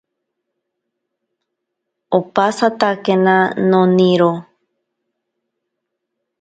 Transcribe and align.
Opasatakena 2.17 3.37
noniro. 3.69 4.31